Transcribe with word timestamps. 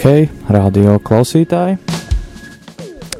Hei, 0.00 0.30
radio 0.48 0.94
klausītāji! 1.04 1.74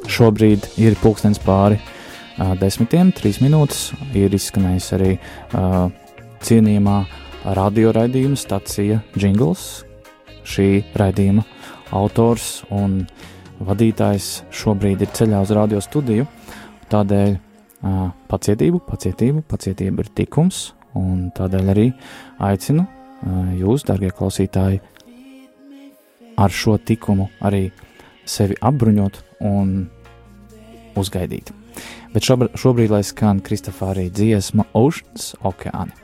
Šobrīd 0.08 0.64
ir 0.80 0.94
pulkstenis 0.96 1.36
pāri 1.44 1.76
uh, 1.76 2.54
desmitiem, 2.56 3.10
trīs 3.12 3.36
minūtes. 3.44 3.90
Ir 4.16 4.32
izskanējis 4.32 4.86
arī 4.96 5.10
uh, 5.18 5.90
cienījamā 6.40 6.94
radio 7.58 7.92
raidījuma 7.92 8.40
stacija 8.40 9.02
Jingles. 9.12 9.82
Šī 10.48 10.70
raidījuma 10.96 11.44
autors 12.00 12.62
un 12.72 13.02
vadītājs 13.60 14.30
šobrīd 14.62 15.04
ir 15.04 15.12
ceļā 15.18 15.42
uz 15.44 15.52
radio 15.58 15.82
studiju. 15.84 16.24
Tādēļ 16.88 17.34
uh, 17.36 18.06
pacietību, 18.32 18.80
pacietību, 18.88 19.44
pacietība 19.52 20.06
ir 20.06 20.08
tikums, 20.22 20.70
un 20.96 21.28
tādēļ 21.36 21.74
arī 21.74 21.86
aicinu 22.48 22.86
uh, 22.86 23.52
jūs, 23.60 23.84
darbie 23.92 24.14
klausītāji, 24.16 24.80
ar 26.40 26.52
šo 26.52 26.78
tikumu 26.80 27.28
arī 27.44 27.68
sevi 28.24 28.56
apbruņot 28.60 29.20
un 29.44 29.74
uzgaidīt. 30.98 31.52
Bet 32.14 32.26
šobrīd, 32.26 32.56
šobrīd 32.58 32.94
lai 32.94 33.02
skan 33.06 33.42
Kristofārī 33.44 34.08
dziesma 34.10 34.66
Oceans 34.74 35.34
Okeāni. 35.46 35.94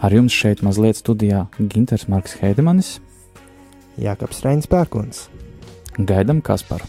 Ar 0.00 0.16
jums 0.16 0.32
šeit 0.32 0.64
mazliet 0.64 0.96
studijā 0.96 1.44
Ginters 1.60 2.08
Marks 2.08 2.38
Heidemanis, 2.40 2.96
Jākaps 4.00 4.40
Reinis 4.46 4.70
Pērkons. 4.70 5.28
Gaidam 5.98 6.40
Kasparu. 6.40 6.88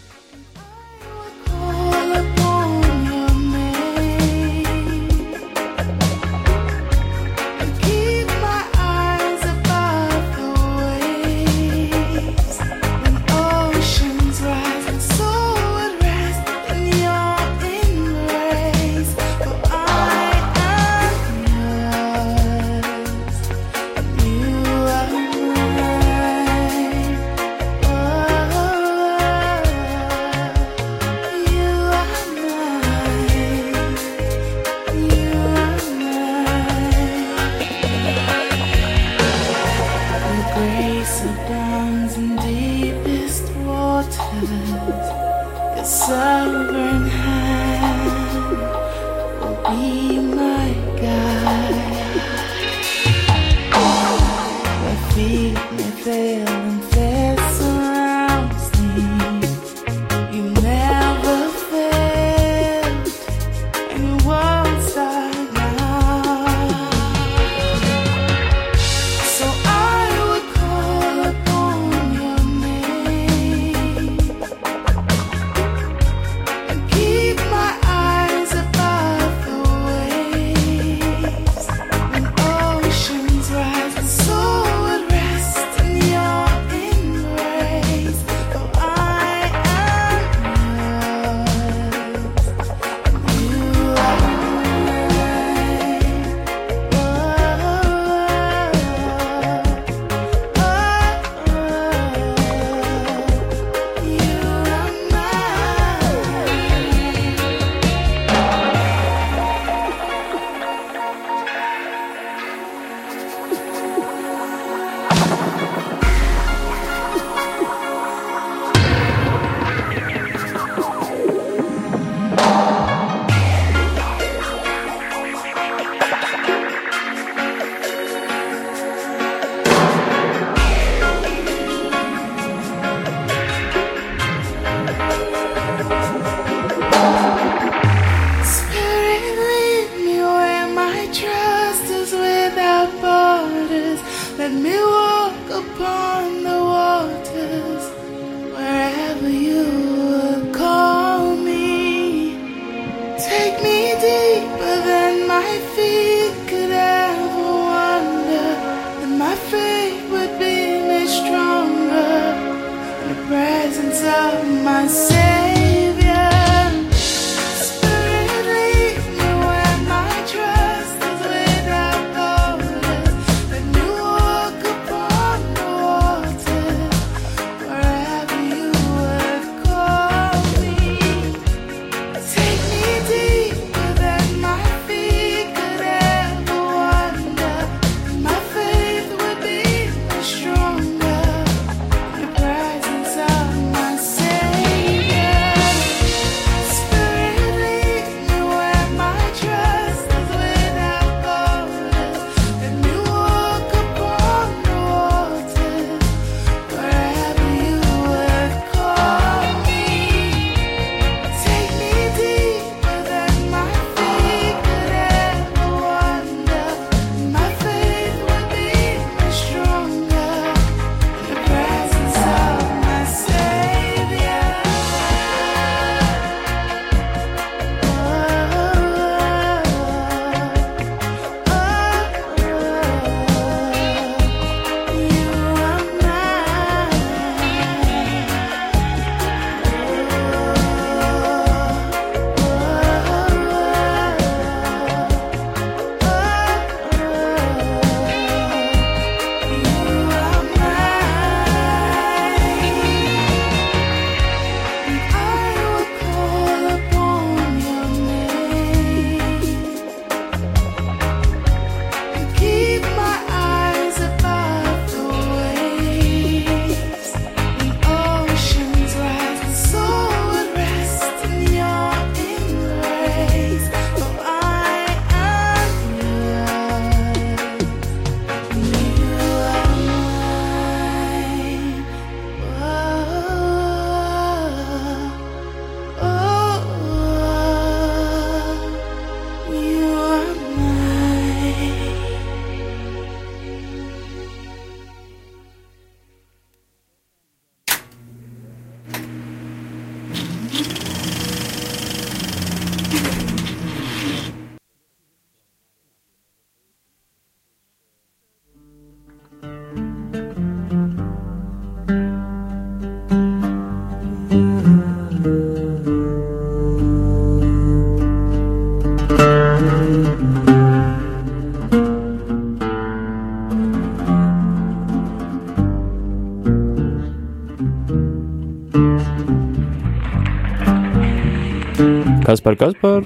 Kas 332.32 332.40
par 332.40 332.56
kas 332.56 332.72
par? 332.80 333.04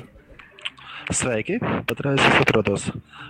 Sveiki! 1.10 1.56
Patreiz 1.90 2.20
es 2.22 2.36
atrodos, 2.44 2.84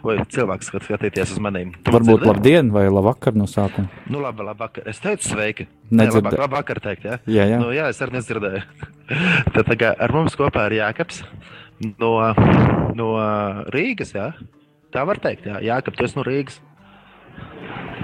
vai 0.03 0.17
cilvēks, 0.27 0.73
skatīties 0.75 1.31
uz 1.31 1.39
maniem. 1.39 1.69
Varbūt 1.87 2.25
labdien 2.27 2.67
vai 2.75 2.83
labvakar 2.91 3.37
no 3.39 3.47
sākuma. 3.47 3.87
Nu, 4.11 4.19
labi, 4.19 4.43
labvakar. 4.43 4.83
Es 4.91 4.99
teicu 4.99 5.29
sveiki. 5.29 5.69
Nedzird... 5.95 6.17
Nē, 6.19 6.33
labāk, 6.33 6.37
labvakar 6.41 6.81
teikt, 6.83 7.07
jā? 7.07 7.15
Jā, 7.31 7.47
jā. 7.47 7.61
Nu, 7.63 7.71
jā, 7.71 7.87
es 7.93 8.03
arī 8.03 8.17
nedzirdēju. 8.17 8.91
Tad 9.55 9.71
kā 9.79 9.93
ar 9.95 10.15
mums 10.17 10.35
kopā 10.35 10.67
ir 10.67 10.81
Jākaps 10.81 11.23
no, 12.03 12.11
no 12.99 13.09
Rīgas, 13.71 14.11
jā? 14.19 14.33
Tā 14.91 15.07
var 15.07 15.23
teikt, 15.23 15.47
jā. 15.47 15.63
Jākap, 15.63 15.95
tu 15.95 16.09
esi 16.09 16.19
no 16.19 16.27
Rīgas. 16.27 16.59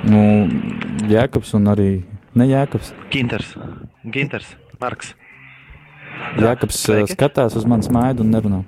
Nu, 0.08 0.24
Jēkabs 1.12 1.58
un 1.60 1.74
arī 1.76 1.90
ne 2.40 2.48
Jēkabs. 2.56 2.96
Ginters. 3.12 3.52
Ginters. 4.08 4.56
Marks. 4.80 5.12
Sveiki. 6.72 7.16
skatās 7.16 7.58
uz 7.60 7.66
manas 7.68 7.90
maidu 7.94 8.26
un 8.26 8.32
nerunā. 8.34 8.62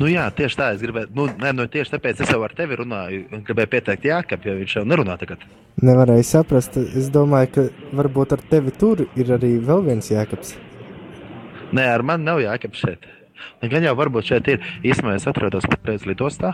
Nu, 0.00 0.08
jā, 0.10 0.26
tieši 0.34 0.58
tā. 0.58 0.70
Es 0.74 0.82
gribēju, 0.82 1.10
nu, 1.16 1.26
nē, 1.40 1.52
nu, 1.56 1.66
tieši 1.72 1.94
tāpēc 1.94 2.20
es 2.24 2.32
jau 2.32 2.40
ar 2.44 2.52
tevi 2.56 2.76
runāju. 2.80 3.26
un 3.32 3.44
Gribēju 3.46 3.72
pieteikt 3.72 4.04
Jākap, 4.08 4.44
jo 4.44 4.56
viņš 4.58 4.76
jau 4.78 4.84
nerunā 4.88 5.16
tagad. 5.20 5.44
Nevarēju 5.84 6.26
saprast. 6.26 6.76
Es 6.76 7.10
domāju, 7.12 7.52
ka 7.54 7.66
varbūt 7.96 8.36
ar 8.36 8.44
tevi 8.50 8.72
tur 8.76 9.06
ir 9.16 9.32
arī 9.36 9.56
vēl 9.60 9.84
viens 9.88 10.10
jēkabs. 10.12 10.56
Nē, 11.76 11.86
ar 11.92 12.04
mani 12.06 12.28
nav 12.28 12.40
jākap 12.44 12.76
šeit. 12.78 13.08
Gan 13.62 13.86
jau 13.86 13.94
varbūt 13.98 14.30
šeit 14.32 14.50
ir. 14.52 14.62
Īstenībā 14.86 15.16
es 15.18 15.26
atrodos 15.28 15.66
patreiz 15.68 16.06
lidostā 16.08 16.52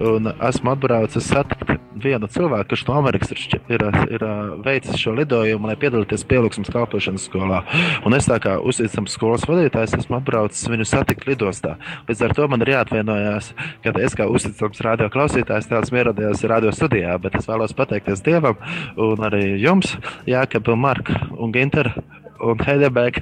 un 0.00 0.30
esmu 0.32 0.72
atbraucis 0.72 1.28
satikt 1.28 1.76
vienu 2.00 2.28
cilvēku, 2.30 2.70
kurš 2.70 2.84
no 2.88 2.96
Amerikas 3.00 3.32
ir, 3.34 3.60
ir, 3.68 3.84
ir 4.14 4.24
veicis 4.64 4.98
šo 5.00 5.12
lidojumu, 5.18 5.68
lai 5.68 5.76
piedalīties 5.80 6.24
pielūgsmes 6.30 6.72
kalpošanas 6.72 7.26
skolā. 7.28 7.60
Un 8.08 8.16
es 8.16 8.28
tā 8.30 8.38
kā 8.42 8.56
uzticams 8.64 9.16
skolas 9.16 9.44
vadītājs 9.48 9.98
esmu 9.98 10.20
atbraucis 10.20 10.70
viņu 10.70 10.86
satikt 10.88 11.26
lidostā. 11.28 11.76
Līdz 12.08 12.24
ar 12.26 12.36
to 12.38 12.48
man 12.50 12.64
ir 12.64 12.72
jāatvainojas, 12.76 13.52
ka 13.84 13.94
es 14.00 14.16
kā 14.18 14.28
uzticams 14.30 14.80
radio 14.86 15.10
klausītājs 15.12 15.68
tāds 15.70 15.92
ieradījos 15.92 16.46
radio 16.50 16.72
studijā, 16.74 17.18
bet 17.22 17.36
es 17.40 17.48
vēlos 17.50 17.76
pateikties 17.76 18.24
Dievam 18.24 18.56
un 19.00 19.26
arī 19.28 19.58
jums, 19.60 19.96
Jākab, 20.30 20.72
Marka 20.80 21.18
un 21.36 21.52
Ginter 21.52 21.92
un 22.40 22.60
Heidelberg 22.64 23.20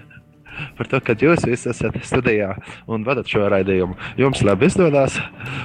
par 0.78 0.90
to, 0.90 1.00
ka 1.04 1.16
jūs 1.18 1.46
visi 1.48 1.70
esat 1.72 1.96
studijā 2.06 2.54
un 2.90 3.04
vadat 3.06 3.28
šo 3.30 3.46
raidījumu. 3.52 3.96
Jums 4.20 4.42
labi 4.46 4.68
izdodas, 4.68 5.18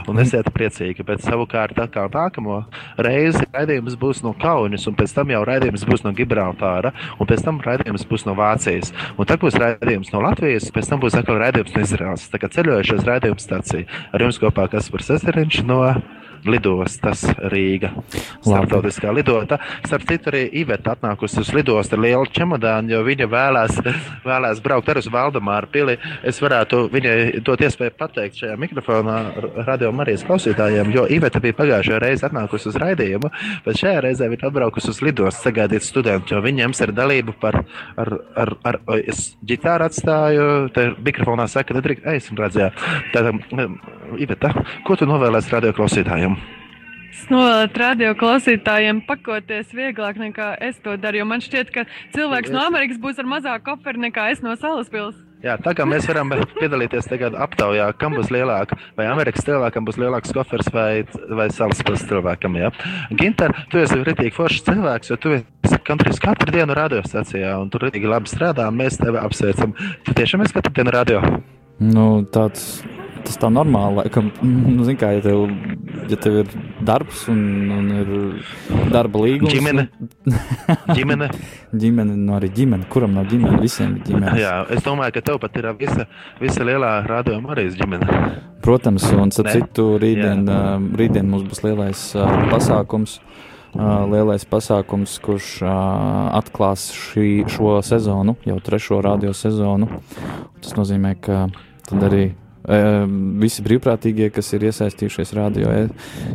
un 0.09 0.21
esiet 0.23 0.49
priecīgi. 0.53 1.05
Bet 1.07 1.23
savukārt, 1.25 1.77
atkal 1.81 2.09
nākamo 2.13 2.63
reizi 2.97 3.43
raidījums 3.53 3.97
būs 3.99 4.23
no 4.25 4.33
Kaunas, 4.39 4.87
un 4.89 4.97
pēc 4.99 5.15
tam 5.15 5.33
jau 5.33 5.43
raidījums 5.47 5.85
būs 5.89 6.05
no 6.05 6.13
Gibraltāra, 6.17 6.93
un 7.19 7.29
pēc 7.29 7.45
tam 7.45 7.61
raidījums 7.63 8.07
būs 8.09 8.27
no 8.29 8.37
Vācijas. 8.37 8.93
Un 9.17 9.29
tad 9.29 9.43
būs 9.43 9.59
raidījums 9.59 10.13
no 10.13 10.23
Latvijas, 10.23 10.71
pēc 10.73 10.91
tam 10.91 11.03
būs 11.03 11.17
atkal 11.19 11.39
raidījums 11.41 11.75
no 11.75 11.85
Izraels. 11.85 12.27
Tā 12.31 12.41
kā 12.41 12.51
ceļojušais 12.53 13.07
raidījums 13.07 13.47
stācija. 13.47 13.87
Ar 14.13 14.25
jums 14.25 14.41
kopā 14.41 14.69
Kaspars 14.71 15.13
Eseriņš 15.17 15.63
no 15.67 15.81
lidostas 16.49 17.23
Rīga. 17.51 17.91
Startautiskā 18.43 19.13
lidota. 19.15 19.59
Starp 19.85 20.07
citu, 20.09 20.31
arī 20.31 20.43
Iveta 20.63 20.95
atnākusi 20.97 21.41
uz 21.41 21.51
lidostu 21.55 21.97
ar 21.97 22.03
lielu 22.03 22.29
čemodānu, 22.33 22.93
jo 22.93 23.01
viņa 23.07 23.27
vēlās, 23.31 23.79
vēlās 24.25 24.61
braukt 24.63 24.91
arī 24.91 25.03
uz 25.03 25.09
Valdemāru 25.13 25.69
pili. 25.73 25.97
Es 26.23 26.41
varētu 26.43 26.85
viņai 26.93 27.43
dot 27.45 27.63
iespēju 27.63 27.95
pateikt 27.99 28.41
šajā 28.41 28.57
mikrofonā 28.59 29.17
radio 29.67 29.91
Marijas 29.95 30.25
klausītājiem, 30.27 30.91
jo 30.95 31.05
Iveta 31.11 31.41
bija 31.43 31.57
pagājušajā 31.61 32.01
reizē 32.03 32.29
atnākusi 32.29 32.69
uz 32.71 32.79
raidījumu, 32.83 33.31
bet 33.65 33.79
šajā 33.81 34.03
reizē 34.07 34.29
viņa 34.31 34.49
atbraukusi 34.49 34.91
uz 34.93 35.01
lidostu 35.05 35.47
sagaidīt 35.47 35.85
studentu, 35.85 36.35
jo 36.35 36.43
viņa 36.43 36.63
ņems 36.63 36.83
ar 36.85 36.93
dalību 36.95 37.35
par, 37.41 37.61
ar, 37.99 38.13
ar, 38.39 38.55
ar, 38.63 38.79
ar 38.87 39.03
es 39.03 39.33
ģitāru 39.47 39.87
atstāju, 39.87 40.47
te 40.75 40.89
mikrofonā 41.03 41.47
saka, 41.51 41.75
nedrīkst, 41.77 42.07
es 42.13 42.29
redzēju. 42.37 42.71
Tātad, 43.13 43.41
Iveta, 44.21 44.53
ko 44.87 44.97
tu 44.99 45.07
novēlēsi 45.09 45.53
radio 45.53 45.73
klausītājiem? 45.77 46.37
Es 47.13 47.27
novēlu 47.29 47.69
radio 47.77 48.13
klausītājiem 48.17 49.03
pakoties 49.07 49.69
vieglāk 49.77 50.17
nekā 50.19 50.55
es 50.65 50.79
to 50.83 50.95
daru. 50.97 51.21
Jo 51.21 51.27
man 51.29 51.43
šķiet, 51.45 51.69
ka 51.71 51.85
cilvēks 52.15 52.51
no 52.51 52.63
Amerikas 52.65 52.97
būs 52.99 53.21
ar 53.21 53.29
mazāku 53.29 53.69
koferu 53.69 54.01
nekā 54.01 54.31
es 54.33 54.41
no 54.43 54.55
Salaspils. 54.57 55.15
Jā, 55.43 55.57
tā 55.59 55.73
kā 55.75 55.83
mēs 55.83 56.05
varam 56.07 56.31
piedalīties 56.55 57.09
tagad 57.11 57.35
aptaujā, 57.35 57.89
kam 57.99 58.15
būs 58.15 58.29
lielāka, 58.31 58.77
vai 58.95 59.09
Amerikas 59.11 59.43
cilvēkam 59.43 59.83
būs 59.83 59.99
lielāks 59.99 60.31
kofers 60.35 60.69
vai, 60.71 61.03
vai 61.35 61.49
salaspils 61.51 62.05
cilvēkam. 62.07 62.55
Jā. 62.61 62.71
Ginter, 63.19 63.51
tu 63.67 63.81
esi 63.81 63.99
rītīgi 63.99 64.31
foršs 64.37 64.63
cilvēks, 64.69 65.11
jo 65.11 65.19
tu 65.19 65.35
esi 65.35 65.81
kandrīz 65.83 66.23
katru 66.23 66.55
dienu 66.55 66.77
radiostacijā 66.79 67.57
un 67.59 67.67
tur 67.73 67.83
rītīgi 67.89 68.07
labi 68.07 68.31
strādā, 68.31 68.69
un 68.71 68.79
mēs 68.79 69.01
tevi 69.03 69.19
apsveicam. 69.19 69.75
Tu 70.07 70.15
tiešām 70.15 70.47
esi 70.47 70.55
katru 70.55 70.77
dienu 70.79 70.95
radio? 70.95 71.19
Nu, 71.83 72.07
tāds, 72.31 72.79
tas 73.27 73.39
tā 73.41 73.49
normāli, 73.53 74.01
laikam, 74.01 74.29
nu, 74.75 74.85
zin 74.87 74.97
kā, 74.99 75.13
ja 75.17 75.23
tev, 75.23 75.45
ja 76.11 76.19
tev 76.21 76.39
ir 76.43 76.55
darbs 76.85 77.25
un, 77.31 77.41
un 77.73 77.91
ir 77.95 78.11
darba 78.93 79.23
līgums. 79.23 79.53
Ģimene. 79.53 79.87
Ģimene. 80.97 81.29
ģimene, 81.83 82.17
nu 82.19 82.35
arī 82.37 82.51
ģimene, 82.57 82.87
kuram 82.91 83.15
nav 83.17 83.29
ģimene, 83.31 83.61
visiem 83.63 83.97
ir 83.97 84.09
ģimene. 84.09 84.35
Jā, 84.41 84.57
es 84.73 84.83
domāju, 84.85 85.17
ka 85.17 85.25
tev 85.31 85.39
pat 85.43 85.57
ir 85.59 85.69
visa, 85.79 86.07
visa 86.41 86.67
lielā 86.67 86.95
radio 87.09 87.39
Marijas 87.43 87.77
ģimene. 87.79 88.19
Protams, 88.63 89.07
un 89.17 89.33
starp 89.35 89.51
citu, 89.51 89.89
rītdien, 90.01 90.45
uh, 90.47 90.77
rītdien 90.99 91.27
mums 91.27 91.47
būs 91.49 91.65
lielais 91.65 92.05
uh, 92.17 92.29
pasākums. 92.53 93.19
Uh, 93.73 94.03
lielais 94.05 94.43
pasākums, 94.45 95.15
kurš 95.17 95.47
uh, 95.65 95.71
atklās 96.37 96.91
šī, 96.93 97.47
šo 97.49 97.79
sezonu, 97.81 98.35
jau 98.45 98.59
trešo 98.61 98.99
radio 99.01 99.33
sezonu. 99.33 99.89
Tas 100.61 100.77
nozīmē, 100.77 101.15
ka 101.17 101.47
tad 101.89 102.05
arī 102.05 102.27
visi 102.63 103.63
brīvprātīgie, 103.65 104.29
kas 104.31 104.53
ir 104.55 104.67
iesaistījušies 104.69 105.33
radio 105.35 105.71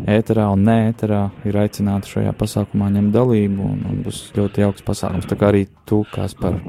ēterā 0.08 0.48
un 0.52 0.66
nē, 0.68 0.76
ēterā, 0.92 1.22
ir 1.48 1.56
aicināti 1.62 2.12
šajā 2.12 2.34
pasākumā 2.36 2.90
ņemt 2.98 3.14
dalību. 3.14 3.70
Un, 3.72 3.86
un 3.88 4.02
būs 4.04 4.28
ļoti 4.36 4.66
jauks 4.66 4.84
pasākums. 4.84 5.28
Tā 5.28 5.38
kā 5.40 5.52
arī 5.52 5.66
tu, 5.88 6.04
kas 6.12 6.36
par 6.38 6.60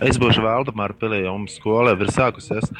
Es 0.00 0.16
būšu 0.16 0.40
Valdemāra 0.40 0.94
pilī, 0.96 1.18
un 1.28 1.42
skola 1.52 1.92
jau 1.92 2.06
ir 2.06 2.12
sākusies. 2.14 2.70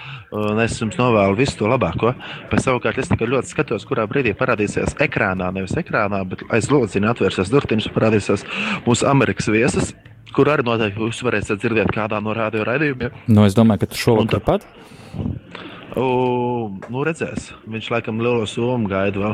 Es 0.64 0.78
jums 0.80 0.96
novēlu 0.96 1.36
visu 1.36 1.58
to 1.58 1.68
labāko. 1.68 2.14
Pēc 2.48 2.64
savukārt 2.64 3.00
es 3.02 3.10
tikai 3.10 3.28
ļoti 3.28 3.52
skatos, 3.52 3.84
kurā 3.88 4.06
brīdī 4.08 4.32
parādīsies 4.38 4.96
ekrānā, 5.04 5.50
nevis 5.52 5.76
ekrānā, 5.76 6.22
bet 6.30 6.46
aiz 6.48 6.70
lodziņa 6.72 7.12
atvērsies 7.12 7.52
durtiņš, 7.52 7.90
parādīsies 7.92 8.46
mūsu 8.86 9.08
Amerikas 9.10 9.50
viesis, 9.52 9.92
kur 10.36 10.50
arī 10.52 10.64
noteikti 10.66 11.00
jūs 11.04 11.22
varēsiet 11.26 11.60
dzirdēt 11.62 11.92
kādā 11.94 12.20
no 12.22 12.34
radio 12.36 12.64
raidījumiem. 12.68 13.10
Nu, 13.28 13.44
es 13.48 13.54
domāju, 13.58 13.84
ka 13.84 13.90
tu 13.92 14.00
šovakar 14.00 14.40
tā- 14.40 14.44
pat. 14.44 14.66
U, 15.98 16.70
nu, 16.86 17.00
redzēs. 17.02 17.48
Viņš 17.66 17.88
laikam 17.90 18.20
lielo 18.22 18.44
somu 18.46 18.86
gaida 18.90 19.18
vēl. 19.18 19.32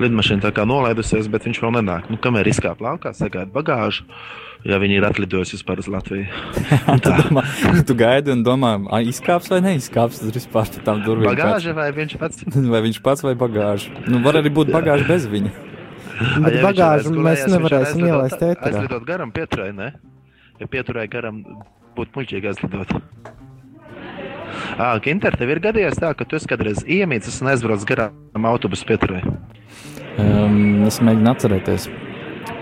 Lidmašīna 0.00 0.46
tā 0.46 0.52
kā 0.56 0.64
nolaidusies, 0.64 1.28
bet 1.28 1.44
viņš 1.44 1.58
vēl 1.60 1.74
nenāk. 1.76 2.06
Nu, 2.08 2.16
kamēr 2.16 2.48
izkāpa 2.48 2.86
laukā, 2.86 3.12
sagaida 3.12 3.52
bagāžu, 3.52 4.06
ja 4.64 4.78
viņi 4.80 4.96
ir 4.96 5.04
atlidojuši 5.10 5.58
vispār 5.58 5.82
uz 5.82 5.90
Latviju. 5.92 6.24
Un 6.90 7.02
Tu, 7.04 7.10
tā. 7.10 7.18
domā, 7.20 7.44
tu 7.84 7.94
gaidi 8.00 8.32
un 8.32 8.42
domā, 8.46 8.72
"Ai, 8.90 9.02
izkāps 9.12 9.50
vai 9.52 9.60
neizkāps. 9.60 10.22
Tur 10.24 10.32
vispār 10.32 10.72
pie 10.72 10.80
tām 10.88 11.04
durvīm. 11.04 11.34
Bagāža 11.34 11.74
vai 11.76 11.90
viņš 11.92 12.16
pats? 12.18 12.44
Vai 12.72 12.80
viņš 12.88 13.02
pats 13.04 13.22
vai 13.22 13.34
bagāža? 13.36 13.92
Nu, 14.08 14.22
var 14.24 14.40
arī 14.40 14.48
būt 14.56 14.72
bagāža 14.72 15.04
bez 15.06 15.26
viņa. 15.28 15.52
Bet 16.44 16.54
ja 16.56 16.62
bagāžu 16.64 17.12
mēs 17.16 17.44
nevarēsim 17.48 18.06
ielaist 18.08 18.40
ēterā. 18.40 18.72
Aizlidot 18.72 19.04
garām 19.08 19.30
pieturēji, 19.32 19.76
ne? 19.76 19.92
Ja 20.60 20.68
pieturēji 20.68 21.12
garām, 21.12 21.42
būtu 21.96 22.18
muļķīgi 22.18 22.50
aizlidot. 22.50 22.92
Ā, 24.80 24.92
Ginter, 25.04 25.36
tev 25.38 25.52
ir 25.54 25.62
gadījies 25.64 25.98
tā, 26.00 26.12
ka 26.16 26.26
tu 26.28 26.38
kādreiz 26.50 26.82
iemīcis 26.84 27.40
un 27.42 27.52
aizbraucis 27.52 27.88
garām 27.88 28.46
autobusu 28.50 28.86
pieturēji. 28.88 29.34
Um, 30.20 30.86
es 30.88 31.00
mēģinu 31.04 31.32
atcerēties. 31.32 31.88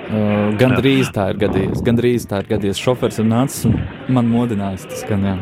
Uh, 0.09 0.57
Gan 0.61 0.77
drīz 0.79 1.11
tā 1.13 1.31
ir 1.33 1.41
gadījies. 1.43 1.83
Gan 1.85 1.99
drīz 1.99 2.27
tā 2.29 2.43
ir 2.43 2.51
gadījies. 2.55 2.81
Šofers 2.81 3.21
ir 3.21 3.29
nācis 3.29 3.67
un 3.69 3.81
man 4.15 4.31
modinājis. 4.31 4.87
Tas, 4.89 5.05
ka, 5.09 5.19
jā. 5.21 5.37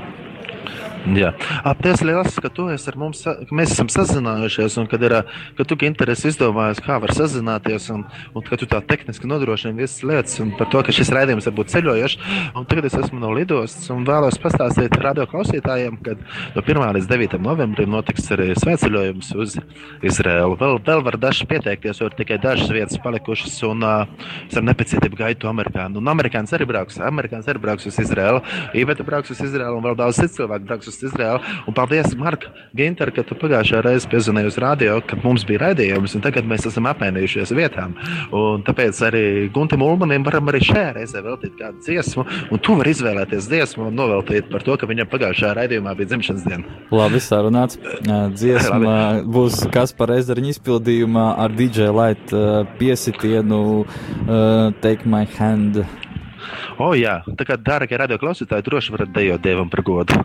Jā, 1.07 1.29
apties 1.63 2.01
liels, 2.03 2.35
ka 2.43 2.49
tu 2.51 2.65
esi 2.75 2.89
ar 2.91 2.97
mums, 2.99 3.21
ka 3.23 3.55
mēs 3.55 3.71
esam 3.77 3.87
sazinājušies, 3.93 4.75
un 4.81 4.89
kad 4.91 5.03
ir, 5.07 5.13
ka 5.55 5.67
tu 5.69 5.77
interesi 5.87 6.33
izdomājies, 6.33 6.81
kā 6.83 6.97
var 7.03 7.13
sazināties, 7.15 7.87
un, 7.95 8.03
un 8.35 8.43
ka 8.43 8.59
tu 8.59 8.67
tā 8.67 8.81
tehniski 8.83 9.29
nodrošini 9.31 9.79
visas 9.79 10.03
lietas, 10.03 10.35
un 10.43 10.51
par 10.59 10.67
to, 10.73 10.83
ka 10.83 10.95
šis 10.95 11.13
raidījums 11.15 11.47
var 11.47 11.55
būt 11.61 11.71
ceļojošs. 11.77 12.17
Un 12.59 12.67
tagad 12.67 12.89
es 12.89 12.97
esmu 12.99 13.21
no 13.23 13.31
lidostas, 13.37 13.87
un 13.95 14.03
vēlos 14.09 14.39
pastāstīt 14.43 14.99
radio 14.99 15.29
klausītājiem, 15.31 16.01
ka 16.03 16.17
no 16.57 16.65
1. 16.65 16.83
līdz 16.99 17.09
9. 17.13 17.39
novembrim 17.45 17.95
notiks 17.95 18.27
arī 18.35 18.51
svētceļojums 18.59 19.31
uz 19.39 19.57
Izraēlu. 20.03 20.59
Vēl, 20.59 20.81
vēl 20.91 21.07
var 21.07 21.21
daži 21.23 21.47
pieteikties, 21.47 22.03
jo 22.03 22.11
ir 22.11 22.19
tikai 22.19 22.41
dažas 22.43 22.75
vietas 22.75 22.99
palikušas, 23.05 23.61
un 23.71 23.87
uh, 23.87 24.27
es 24.49 24.59
ar 24.59 24.67
nepacietību 24.67 25.23
gaidu 25.23 25.53
amerikāņu. 25.53 26.03
Un 26.03 26.13
amerikānis 26.17 26.55
arī 26.57 26.67
brauks, 26.67 26.99
amerikānis 26.99 27.47
arī 27.53 27.63
brauks 27.63 27.87
uz 27.87 28.03
Izraēlu, 28.03 28.43
Iveta 28.75 29.07
brauks 29.07 29.31
uz 29.37 29.47
Izraēlu, 29.47 29.79
un 29.79 29.87
vēl 29.87 29.99
daudz 30.03 30.19
citu 30.19 30.41
cilvēku 30.41 30.67
brauks 30.67 30.91
uz 30.91 30.96
uz 30.99 31.11
Izraelu. 31.11 31.41
Un 31.67 31.77
paldies, 31.77 32.15
Marka, 32.19 32.51
Ginter, 32.77 33.13
ka 33.15 33.25
tu 33.27 33.37
pagājušajā 33.39 33.83
reizē 33.85 34.11
piezvanīji 34.13 34.51
uz 34.51 34.59
radio, 34.63 34.99
kad 35.07 35.23
mums 35.25 35.45
bija 35.49 35.67
raidījums, 35.67 36.17
un 36.17 36.25
tagad 36.25 36.49
mēs 36.49 36.67
esam 36.69 36.89
apmainījušies 36.91 37.53
vietām. 37.57 37.97
Un 38.35 38.65
tāpēc 38.67 39.01
arī 39.09 39.25
Guntim 39.55 39.85
Ulmanim 39.87 40.27
varam 40.27 40.51
arī 40.53 40.63
šajā 40.67 40.95
reizē 40.99 41.23
veltīt 41.25 41.57
kādu 41.61 41.83
dziesmu, 41.85 42.27
un 42.53 42.63
tu 42.63 42.79
vari 42.79 42.95
izvēlēties 42.97 43.51
dziesmu 43.51 43.89
un 43.91 43.99
noveltīt 43.99 44.51
par 44.53 44.65
to, 44.67 44.79
ka 44.81 44.89
viņam 44.91 45.11
pagājušajā 45.13 45.53
raidījumā 45.61 45.97
bija 45.99 46.13
dzimšanas 46.13 46.47
diena. 46.47 46.81
Labi, 46.95 47.23
sarunāts. 47.23 47.81
Dziesma 48.37 48.97
būs 49.27 49.63
Kaspar 49.75 50.15
Ezeriņa 50.17 50.57
izpildījumā 50.57 51.29
ar 51.43 51.55
DJ 51.57 51.93
Light 51.95 52.35
piesitienu 52.81 53.63
Take 54.83 55.09
My 55.09 55.25
Hand. 55.39 55.85
O, 56.79 56.93
jā, 56.99 57.21
tā 57.39 57.47
kā 57.49 57.57
dārgie 57.57 57.99
radio 58.01 58.19
klausītāji, 58.21 58.67
droši 58.67 58.95
varat 58.95 59.13
dejot 59.15 59.43
dievam 59.45 59.71
par 59.73 59.83
godu. 59.87 60.21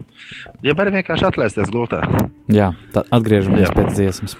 Ja 0.66 0.76
arī 0.76 0.98
vienkārši 1.00 1.28
atlaisties 1.30 1.72
gultā. 1.74 2.04
Jā, 2.52 2.72
tad 2.96 3.10
atgriežamies 3.16 3.70
jā. 3.70 3.74
pēc 3.78 3.96
dziesmas. 3.96 4.38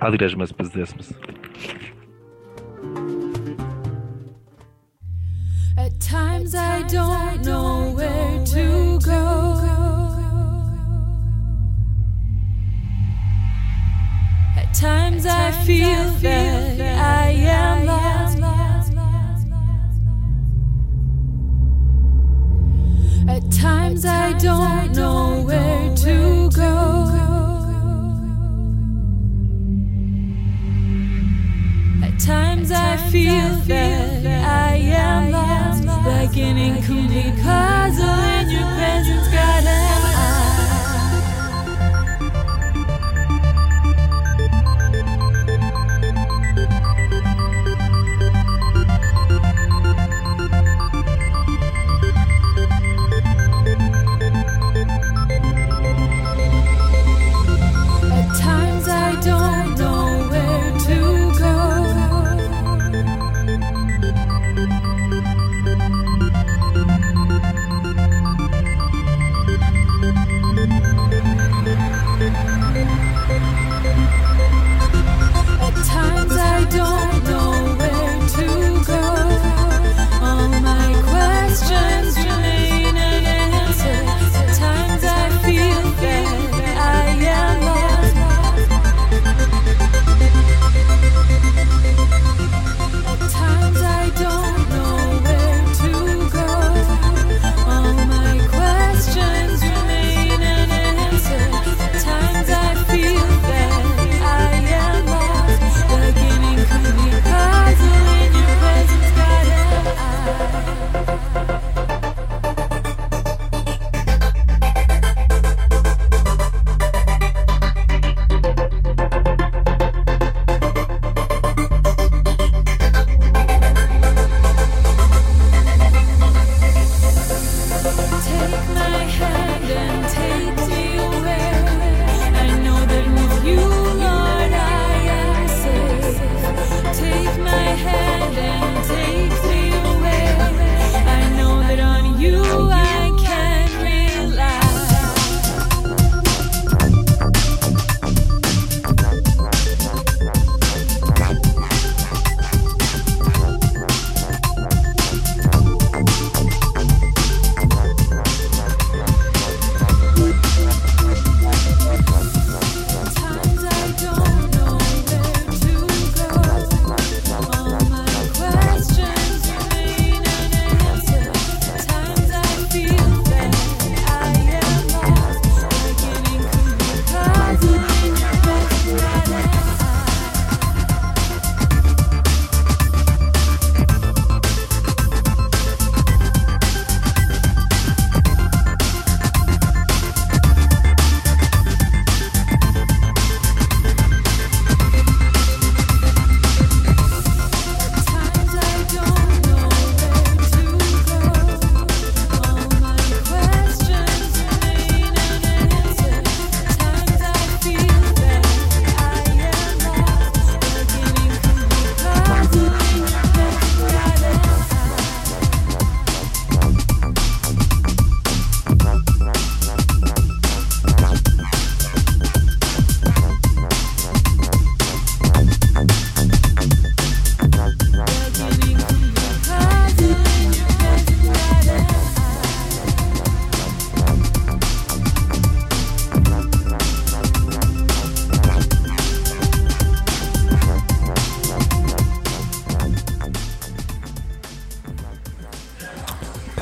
Atgriežamies 0.00 0.54
pēc 0.56 0.74
dziesmas. 0.74 1.12
At 5.80 5.98
times 6.00 6.54
I 6.54 6.82
don't 6.88 7.44
know 7.44 7.92
where 7.96 8.44
to 8.44 8.98
go. 9.00 9.22
At 14.56 14.74
times 14.74 15.26
I 15.26 15.52
feel 15.64 16.10
that 16.20 16.80
I 16.80 17.30
am 17.30 17.86
lost. 17.86 18.29
At 23.28 23.50
times 23.52 24.04
I 24.04 24.32
don't 24.38 24.92
know 24.96 25.42
where 25.42 25.94
to 25.96 26.50
go. 26.50 27.06
At 32.02 32.18
times 32.18 32.72
I 32.72 32.96
feel 33.10 33.50
that 33.66 34.26
I 34.26 34.76
am 34.76 35.32
lost, 35.32 35.84
like 35.84 36.36
an 36.36 36.56
incomplete 36.56 37.36
puzzle 37.42 38.08
in 38.38 38.50
your 38.50 38.66
presence, 38.76 39.28
God. 39.28 39.99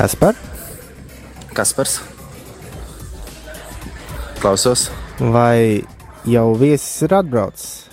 Kaspar? 0.09 0.35
Kaspars. 1.53 2.01
Klausos. 4.41 4.87
Vai 5.21 5.85
jau 6.25 6.55
viesis 6.57 7.03
ir 7.05 7.13
atbraucis? 7.13 7.91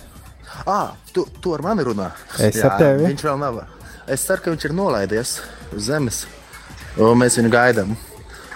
Ah, 0.64 0.94
tu, 1.12 1.26
tu 1.44 1.52
ar 1.52 1.60
mani 1.60 1.84
runā. 1.84 2.06
Es 2.40 2.56
Jā, 2.56 2.70
ar 2.70 2.80
tevi. 2.80 3.04
Viņš 3.10 3.24
vēl 3.26 3.36
nav. 3.42 3.58
Es 4.08 4.24
ceru, 4.24 4.46
ka 4.46 4.54
viņš 4.54 4.64
ir 4.64 4.76
nolaidies 4.78 5.34
uz 5.76 5.90
zemes. 5.90 6.22
Un 6.96 7.20
mēs 7.20 7.36
viņu 7.36 7.52
gaidām. 7.52 7.92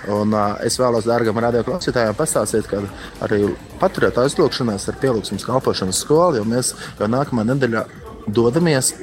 Un, 0.09 0.33
uh, 0.33 0.57
es 0.65 0.81
vēlos, 0.81 1.05
dārgam, 1.05 1.45
radioklausītājiem 1.45 2.17
pastāstīt, 2.17 2.65
ka 2.65 2.81
arī 3.29 3.43
paturiet 3.83 4.25
aizlūgšanās 4.25 4.89
ar 4.89 4.97
pielūgsmes 5.05 5.45
kalpošanas 5.45 6.01
skolu, 6.01 6.41
jo 6.41 6.49
mēs 6.49 6.73
jau 6.97 7.13
nākamā 7.13 7.45
nedēļā 7.53 7.85
dodamies. 8.33 8.95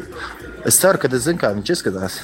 Es 0.68 0.76
ceru, 0.82 1.00
ka 1.00 1.08
es 1.08 1.24
zinu, 1.24 1.40
kā 1.40 1.54
viņš 1.56 1.70
izskatās. 1.72 2.18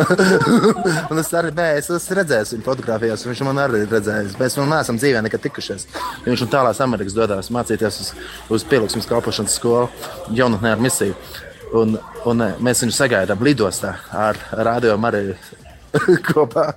un 1.10 1.20
es 1.22 1.28
arī 1.38 1.52
nē, 1.54 1.66
es 1.78 1.90
esmu 1.94 2.16
redzējis 2.18 2.56
viņa 2.56 2.66
fotografijās, 2.66 3.22
viņš 3.28 3.42
man 3.46 3.60
arī 3.62 3.84
ir 3.84 3.94
redzējis. 3.94 4.34
Mēs 4.40 4.58
vēl 4.58 4.66
neesam 4.72 4.98
dzīvē 4.98 5.22
nekad 5.26 5.44
tikušies. 5.44 5.86
Viņš 6.24 6.42
no 6.42 6.48
tālās 6.50 6.82
Amerikas 6.82 7.14
dodas 7.14 7.52
mācīties 7.54 8.00
uz, 8.02 8.10
uz 8.58 8.66
pielūgsmes 8.72 9.06
kalpošanas 9.10 9.54
skolu 9.60 9.86
jaunatnē 10.34 10.74
ar 10.74 10.82
misiju. 10.82 11.14
Un, 11.78 11.94
un 12.26 12.44
mēs 12.58 12.82
viņu 12.82 12.96
sagaidām 12.96 13.46
lidostā 13.46 13.94
ar 14.10 14.40
radio 14.50 14.98
Mariju 14.98 15.38
kopā. 16.26 16.72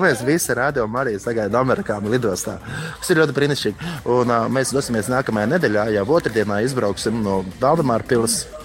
Mēs 0.00 0.24
visi 0.24 0.56
rādījām 0.56 1.00
arī 1.04 1.18
sagaidām 1.20 1.66
amerikāņu 1.66 2.16
lidostā. 2.16 2.56
Tas 2.96 3.12
ir 3.12 3.20
ļoti 3.20 3.36
brīnišķīgi. 3.36 3.94
Un, 4.08 4.32
uh, 4.32 4.48
mēs 4.48 4.72
dosimies 4.72 5.12
nākamajā 5.12 5.52
nedēļā, 5.52 5.90
jau 5.98 6.10
otrdienā 6.16 6.64
izbrauksim 6.64 7.20
no 7.24 7.42
Valdemāra 7.60 8.08
pilsētas. 8.08 8.63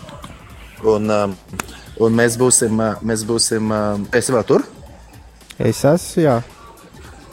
Un, 0.87 1.09
um, 1.11 1.35
un 1.99 2.15
mēs 2.15 2.37
būsim, 2.39 2.79
uh, 2.79 2.95
mēs 3.03 3.25
būsim, 3.27 3.71
uh, 3.73 3.99
es 4.15 4.29
vēl 4.31 4.45
tur. 4.47 4.63
Es 5.59 5.81
esmu, 5.83 6.23
jā. 6.23 6.37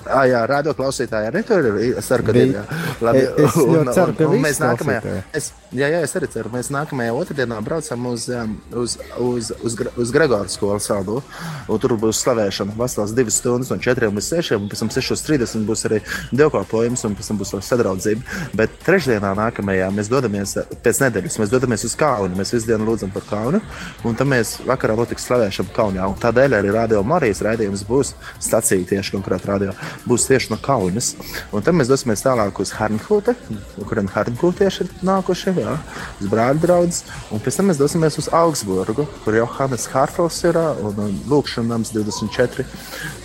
Ah, 0.06 0.22
jā, 0.30 0.40
radio 0.46 0.70
klausītāji 0.74 1.30
arī 1.32 1.42
tur 1.46 1.64
ir. 1.66 1.78
Es 1.98 2.06
ceru, 2.06 2.22
ka 2.26 2.32
Bija- 2.34 2.62
ir. 2.62 2.82
Labi, 3.02 3.22
Es 3.44 3.56
ļoti 3.58 3.94
ceru, 3.94 4.14
ka 4.18 4.28
visi 4.30 4.42
mēs 4.44 4.60
nākamajā, 4.62 5.14
es, 5.34 5.52
jā, 5.78 5.88
jā, 5.92 6.00
es 6.04 6.14
arī 6.18 6.28
ceru, 6.32 6.50
mēs 6.52 6.70
nākamajā 6.74 7.14
otrdienā 7.16 7.58
braucam 7.64 8.06
uz, 8.10 8.26
um, 8.32 8.56
uz, 8.82 8.96
uz, 9.22 9.50
uz, 9.62 9.76
uz 9.96 10.12
Gregoras 10.14 10.56
skolu 10.56 10.80
saldu. 10.82 11.20
Tur 11.66 11.96
būs 12.00 12.20
slavēšana 12.24 12.76
vesels 12.78 13.14
divas 13.16 13.38
stundas 13.40 13.70
no 13.72 13.78
4 13.82 14.10
līdz 14.10 14.30
6. 14.32 14.56
Un 14.56 14.68
pēc 14.70 14.82
tam 14.82 14.92
6.30 14.94 15.66
būs 15.68 15.84
arī 15.88 16.00
dievkalpojums 16.32 17.04
un 17.08 17.16
pēc 17.18 17.30
tam 17.30 17.40
būs 17.40 17.52
vēl 17.54 17.64
sadraudzība. 17.66 18.38
Bet 18.58 18.78
trešdienā 18.86 19.32
nākamajā 19.38 19.90
mēs 19.94 20.10
dodamies 20.12 20.56
pēc 20.84 21.02
nedēļas. 21.04 21.38
Mēs 21.42 21.52
dodamies 21.52 21.86
uz 21.88 21.96
Kaunu. 21.98 22.38
Mēs 22.38 22.54
visu 22.54 22.70
dienu 22.70 22.88
lūdzam 22.88 23.12
par 23.14 23.26
Kaunu. 23.28 23.62
Un 24.06 24.18
tad 24.18 24.30
mēs 24.30 24.56
vakarā 24.66 24.96
notiks 24.98 25.26
slavēšana 25.28 25.74
Kaunijā. 25.76 26.08
Un 26.10 26.18
tādēļ 26.22 26.58
arī 26.60 26.74
Radio 26.74 27.02
Marijas 27.06 27.42
raidījums 27.46 27.84
būs 27.88 28.14
stacija 28.42 28.86
tieši 28.88 29.16
konkrēti 29.16 29.50
radio. 29.50 29.76
Būs 30.08 30.28
tieši 30.30 30.54
no 30.54 30.60
Kaunas. 30.62 31.14
Un 31.52 31.66
tad 31.66 31.76
mēs 31.76 31.90
dosimies 31.90 32.24
tālāk 32.24 32.60
uz 32.62 32.72
Harnkūte, 32.76 33.36
kuriem 33.84 34.10
Harnkūtieši 34.12 34.86
ir 34.86 34.94
nākuši, 35.06 35.56
jā, 35.66 35.76
uz 36.22 36.30
brāļu 36.32 36.62
draugus. 36.62 37.02
Un 37.34 37.42
pēc 37.42 37.58
tam 37.58 37.70
mēs 37.70 37.80
dosimies 37.80 38.18
uz 38.22 38.28
Augsburgu, 38.34 39.06
kur 39.24 39.36
Johannes 39.36 39.86
Harfels 39.92 40.38
ir 40.46 40.58
ā, 40.60 40.66
un, 40.80 41.00
un 41.06 41.16
lūkšanams 41.30 41.92
24, 41.96 42.66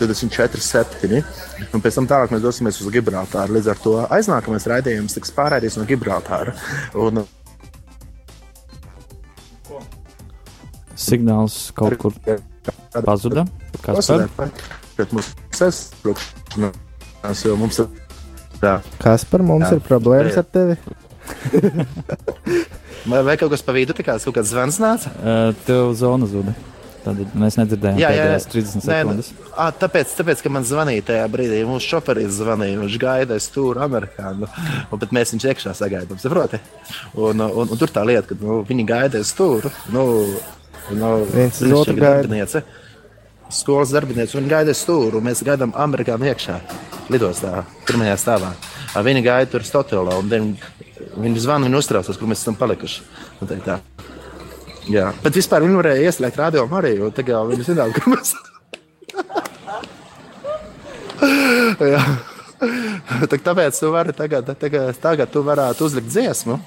24, 0.01 0.63
7. 0.67 1.21
Un 1.71 1.83
pēc 1.83 1.99
tam 1.99 2.09
tālāk 2.09 2.33
mēs 2.35 2.45
dosimies 2.45 2.81
uz 2.81 2.89
Gibraltāru. 2.93 3.57
Līdz 3.57 3.71
ar 3.73 3.83
to 3.83 3.97
aiznākamais 4.07 4.67
raidījums 4.71 5.17
tiks 5.17 5.33
pārraidīts 5.37 5.77
no 5.79 5.87
Gibraltāra. 5.89 6.55
Un, 6.97 7.23
Signāls 11.01 11.71
kaut 11.73 11.97
kur 12.01 12.13
pazuda. 12.93 13.45
Kas 13.81 14.11
mums 17.57 17.81
ir. 17.81 17.87
Jā. 18.61 18.75
Kas 19.01 19.25
par 19.25 19.41
mums 19.45 19.65
Jā. 19.65 19.77
ir 19.79 19.85
problēmas 19.85 20.37
ar 20.37 20.45
tevi? 20.45 20.77
Vai, 23.01 23.23
vai 23.25 23.33
kaut 23.37 23.49
kas 23.49 23.63
pa 23.65 23.73
vidu, 23.73 23.95
tā 23.97 24.03
kā 24.05 24.13
kaut 24.21 24.35
kāds 24.35 24.51
zvans 24.53 24.77
nāca? 24.81 25.09
Uh, 25.17 25.55
tev 25.65 25.89
zona 25.97 26.27
zuda. 26.29 26.53
Tad 27.01 27.17
mēs 27.33 27.55
nedzirdējām 27.57 27.97
Jā, 27.97 28.11
jā, 28.13 28.17
jā. 28.17 28.25
pēdējās 28.27 28.43
30 28.51 28.75
Nē, 28.77 28.81
sekundes. 28.85 29.29
À, 29.57 29.71
tāpēc, 29.73 30.11
tāpēc, 30.19 30.43
ka 30.45 30.51
man 30.53 30.65
zvanīja 30.69 31.05
tajā 31.07 31.23
brīdī, 31.33 31.63
mūsu 31.65 31.95
šoferis 31.95 32.35
zvanīja, 32.37 32.77
viņš 32.83 32.97
gaida 33.01 33.39
stūri 33.41 33.81
amerikāņu, 33.81 34.49
un 34.93 35.01
bet 35.01 35.15
mēs 35.17 35.33
viņus 35.33 35.47
iekšā 35.49 35.73
sagaidām, 35.79 36.19
saproti? 36.21 36.59
Un, 37.17 37.41
un, 37.41 37.73
un 37.73 37.81
tur 37.81 37.89
tā 37.93 38.03
lieta, 38.05 38.27
ka 38.29 38.37
nu, 38.37 38.59
viņi 38.69 38.85
gaida 38.91 39.23
stūri, 39.25 39.73
nu, 39.95 40.05
nu 40.93 41.11
Viens 41.31 41.63
uz 41.65 41.73
otru 41.79 41.97
darbiniece, 41.97 42.61
skolas 43.49 43.95
darbiniece, 43.97 44.37
un 44.37 44.45
viņi 44.45 44.53
gaida 44.53 44.77
stūri, 44.77 45.17
un 45.17 45.25
mēs 45.25 45.41
gaidām 45.47 45.73
amerikāņu 45.87 46.29
iekšā, 46.29 46.59
lidostā, 47.09 47.63
pirmajā 47.89 48.21
stāvā. 48.21 48.53
Viņi 48.93 49.25
gaida 49.25 49.49
tur 49.55 49.65
stotelā, 49.65 50.21
un 50.21 50.29
viņi, 50.29 50.71
viņi 51.15 51.43
zvana, 51.43 51.67
viņi 51.67 51.79
uztraucas, 51.79 52.17
kur 52.19 52.29
mēs 52.31 52.43
esam 52.43 52.57
palikuši. 52.59 53.03
Un 53.41 53.51
tā. 53.65 53.79
Jā, 54.91 55.11
bet 55.21 55.37
vispār 55.37 55.63
viņi 55.65 55.77
varēja 55.77 56.09
ieslēgt 56.09 56.39
radio 56.41 56.65
arī, 56.77 56.95
jo 56.97 57.11
tagad 57.13 57.51
viņi 57.53 57.67
zināja, 57.69 57.95
kur 57.97 58.15
mēs. 58.15 58.35
Tak 62.61 63.41
tāpēc 63.41 63.77
tu 63.77 63.89
vari 63.89 64.13
tagad, 64.13 64.45
tagad, 64.61 64.93
tagad 65.01 65.31
tu 65.33 65.41
varētu 65.45 65.87
uzlikt 65.87 66.11
dziesmu. 66.13 66.59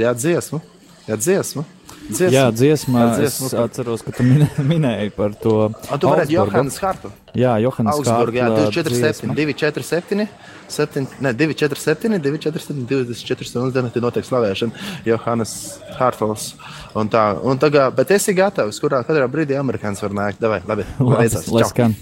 Jā, 0.00 0.12
dziesmu. 0.12 0.60
Jā, 1.08 1.16
dziesmu. 1.16 1.64
Dziesmu. 2.08 2.34
Jā, 2.34 2.44
dziesmā. 2.52 2.98
Jā, 3.04 3.10
Es 3.12 3.18
dziesmu 3.20 3.48
par- 3.52 3.64
atceros, 3.68 4.02
ka 4.06 4.10
tu 4.16 4.22
minē, 4.26 4.48
minēji 4.72 5.10
par 5.16 5.34
to. 5.42 5.54
A, 5.90 5.98
tu 5.98 6.08
varētu. 6.10 6.32
Johannes 6.34 6.78
Hartu. 6.82 7.10
Jā, 7.36 7.52
Johannes 7.62 7.94
Augsburgā, 7.94 8.40
jā, 8.40 8.46
Kārkla 8.48 8.70
247, 8.72 8.98
dziesma. 8.98 9.34
247, 9.36 10.28
7, 10.68 11.06
ne, 11.20 11.32
247, 11.32 12.18
247, 12.24 12.86
24 12.88 13.48
stundas 13.48 13.74
dienā 13.76 13.92
tie 13.92 14.00
notiek 14.04 14.24
slavēšana. 14.26 14.72
Johannes 15.06 15.52
Hartfels. 15.98 16.54
Un 16.98 17.08
tā, 17.12 17.24
un 17.44 17.60
tagad, 17.60 17.94
bet 17.96 18.10
esi 18.16 18.34
gatavs, 18.36 18.80
kurā 18.82 19.04
katrā 19.06 19.28
brīdī 19.30 19.56
amerikānis 19.60 20.02
var 20.02 20.10
nākt. 20.16 20.40
Davai, 20.42 20.60
labi, 20.68 20.84
lai 20.98 21.28
čau. 21.28 21.68
skan. 21.70 21.94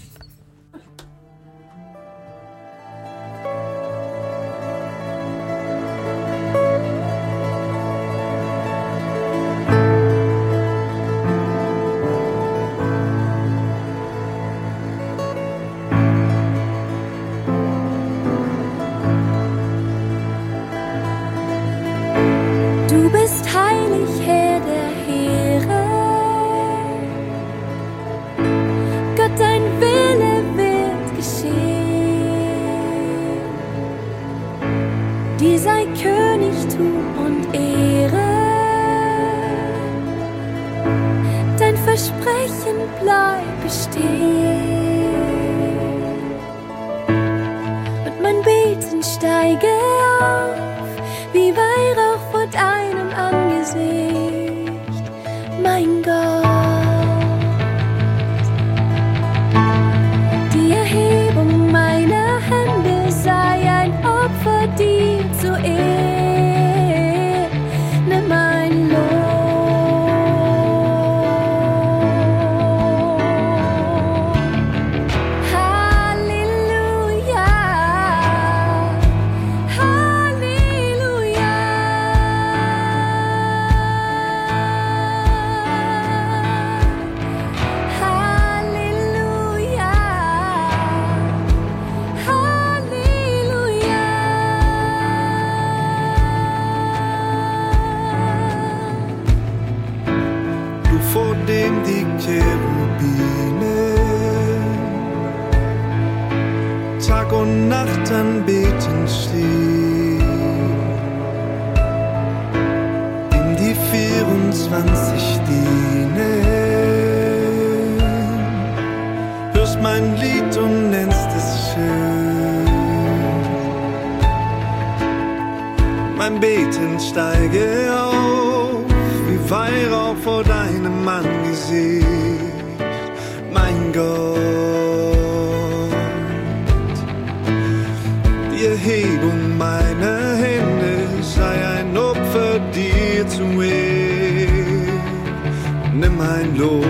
Mein 146.27 146.57
Lob. 146.57 146.85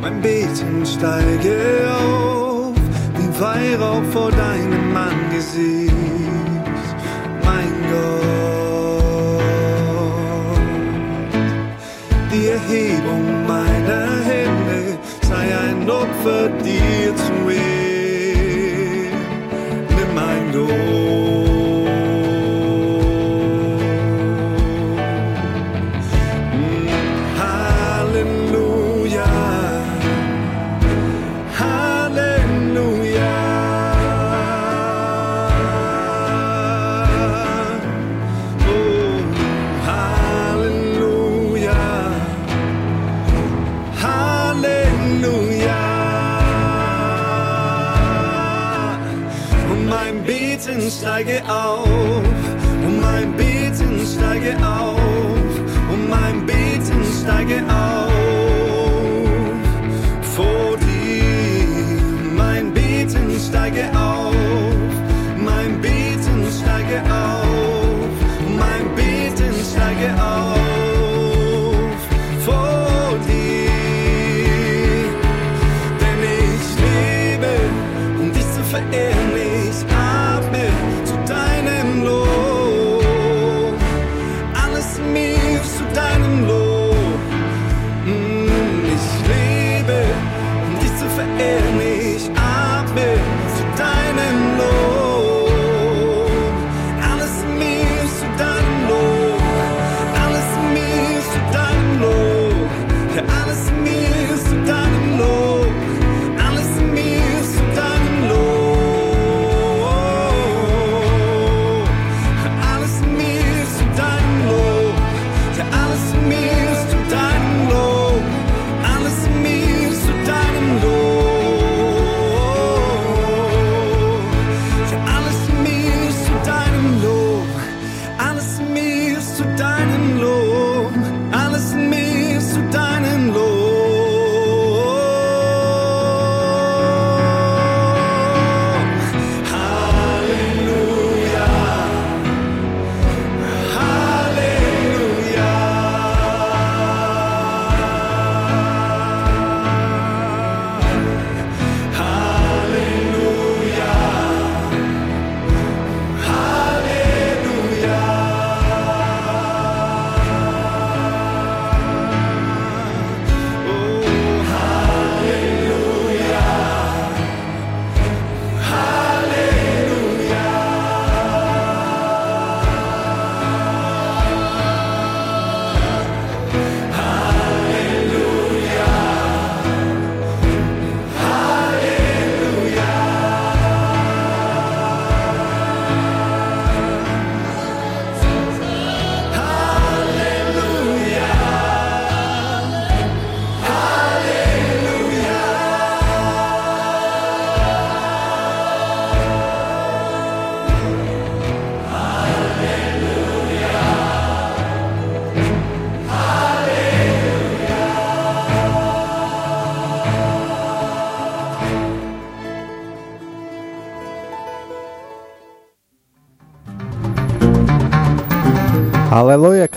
Mein 0.00 0.20
Beten 0.22 0.86
steige 0.86 1.56
auf, 2.02 2.74
wie 3.16 3.40
Weihrauch 3.40 4.04
vor 4.12 4.30
deinem 4.30 4.49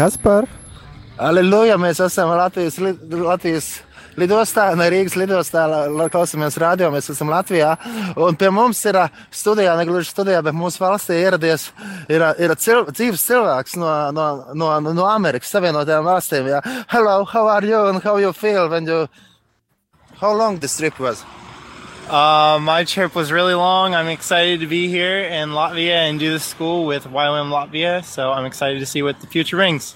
kas 0.04 0.18
par? 0.20 0.44
Aleluja! 1.16 1.78
Mēs 1.80 2.02
esam 2.04 2.34
Latvijas, 2.36 2.76
Latvijas 2.82 3.68
lidostā, 4.20 4.66
ne 4.76 4.90
Rīgas 4.92 5.14
lidostā, 5.16 5.64
la- 5.70 5.86
la- 5.88 6.10
klausāmies 6.12 6.58
radio. 6.60 6.90
Mēs 6.92 7.08
esam 7.14 7.30
Latvijā. 7.32 7.78
Un 8.20 8.36
pie 8.36 8.50
mums 8.52 8.84
ir 8.86 8.98
studijā, 9.32 9.78
ne 9.78 9.86
gluži 9.88 10.12
studijā, 10.12 10.42
bet 10.44 10.54
mūsu 10.54 10.82
valstī 10.84 11.22
ieradies 11.22 11.70
ir, 12.10 12.26
ir 12.38 12.56
cil, 12.56 12.84
dzīves 12.92 13.24
cilvēks 13.30 13.78
no, 13.80 14.12
no, 14.12 14.26
no, 14.54 14.80
no 14.92 15.06
Amerikas 15.08 15.54
Savienotajām 15.56 16.04
valstīm. 16.04 16.52
Jā. 16.52 16.60
Hello, 16.90 17.24
how 17.24 17.48
are 17.48 17.66
you 17.66 17.86
and 17.88 18.04
how 18.04 18.18
you 18.18 18.34
feel 18.34 18.68
when 18.70 18.86
you. 18.86 19.08
How 20.20 20.34
long 20.36 20.60
this 20.60 20.76
trip 20.78 21.00
was? 21.00 21.24
Uh, 22.10 22.60
my 22.62 22.84
trip 22.84 23.16
was 23.16 23.32
really 23.32 23.54
long. 23.56 23.96
I'm 23.96 24.08
excited 24.08 24.60
to 24.60 24.68
be 24.68 24.88
here 24.90 25.24
in 25.24 25.50
Latvia 25.50 26.10
and 26.10 26.20
do 26.20 26.32
the 26.32 26.40
school 26.40 26.86
with 26.86 27.06
YWAM 27.06 27.50
Latvia. 27.50 28.04
So 28.04 28.32
I'm 28.32 28.46
excited 28.46 28.80
to 28.80 28.86
see 28.86 29.02
what 29.02 29.20
the 29.22 29.28
future 29.28 29.58
brings. 29.58 29.96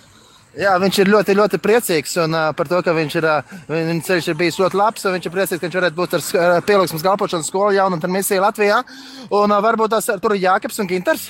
Jā, 0.57 0.71
viņš 0.81 0.95
ir 1.03 1.09
ļoti, 1.13 1.35
ļoti 1.37 1.57
priecīgs 1.61 2.15
un, 2.23 2.33
uh, 2.33 2.47
par 2.57 2.65
to, 2.65 2.79
ka 2.81 2.89
viņš 2.95 3.15
ir, 3.19 3.25
uh, 3.29 3.51
viņa 3.69 3.97
ceļš 4.07 4.29
ir 4.31 4.37
bijis 4.39 4.55
ļoti 4.57 4.79
labs. 4.79 5.03
un 5.05 5.13
Viņš 5.13 5.27
ir 5.29 5.33
priecīgs, 5.35 5.59
ka 5.61 5.67
viņš 5.67 5.75
varētu 5.77 5.97
būt 5.99 6.15
ar 6.17 6.23
ar 6.55 6.63
pieliksmes 6.65 7.05
kalpošanas 7.05 7.51
skolu 7.51 7.75
jaunu 7.75 7.99
un 8.01 8.15
misiju 8.15 8.41
Latvijā. 8.41 8.79
Un 9.29 9.53
uh, 9.53 9.59
varbūt 9.61 9.93
tās 9.93 10.09
tur 10.09 10.33
ir 10.33 10.41
Jākaps 10.47 10.81
un 10.81 10.89
Ginters. 10.89 11.27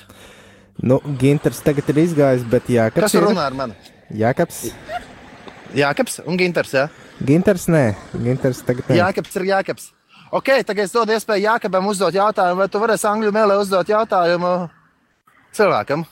Nu, 0.79 1.01
Ginters 1.19 1.59
tagad 1.65 1.89
ir 1.91 1.99
izgājis, 2.05 2.47
bet 2.47 2.71
Jākaps 2.71 3.09
Kas 3.09 3.17
tur 3.17 3.25
ir. 3.25 3.33
runā 3.33 3.49
ar 3.49 3.57
mani? 3.57 3.75
Jākaps. 4.15 4.69
Jākaps 5.75 6.21
un 6.23 6.39
Ginters. 6.39 6.71
Jā, 6.71 6.87
Ginters 7.19 7.67
nē, 7.67 7.83
Ginters 8.15 8.63
tagad 8.63 8.87
nē. 8.87 9.01
Jākaps 9.01 9.35
ir 9.41 9.49
Jākaps. 9.51 9.91
Ok, 10.31 10.49
tagad 10.67 10.83
es 10.85 10.91
dodu 10.91 11.13
iespēju 11.15 11.45
Jākabam 11.45 11.85
uzdot 11.87 12.15
jautājumu, 12.15 12.59
vai 12.59 12.67
tu 12.71 12.79
varēsi 12.83 13.07
angļu 13.07 13.31
mēlē 13.31 13.55
uzdot 13.61 13.87
jautājumu 13.87 14.53
cilvēkam? 15.55 16.03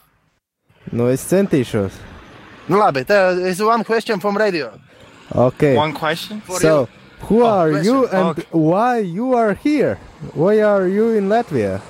Nu, 0.95 1.09
es 1.11 1.25
centīšos. 1.27 1.97
Nu, 2.69 2.79
labi, 2.79 3.03
tā 3.05 3.17
ir 3.51 3.63
one 3.67 3.83
question 3.83 4.19
from 4.23 4.37
radio. 4.37 4.71
Okay. 5.35 5.75
One 5.75 5.91
question. 5.93 6.41
So, 6.61 6.87
who 7.27 7.43
Oh, 7.43 7.47
are 7.49 7.71
question. 7.71 7.85
you 7.93 8.07
and 8.07 8.29
Okay. 8.29 8.45
why 8.51 8.97
you 8.99 9.33
are 9.35 9.53
here? 9.53 9.97
Why 10.33 10.61
are 10.61 10.87
you 10.87 11.09
in 11.17 11.27
Latvia? 11.27 11.81